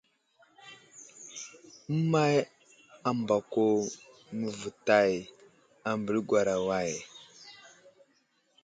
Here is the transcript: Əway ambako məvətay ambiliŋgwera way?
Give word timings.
Əway 1.95 2.35
ambako 3.09 3.65
məvətay 4.39 5.11
ambiliŋgwera 5.91 6.55
way? 6.67 6.91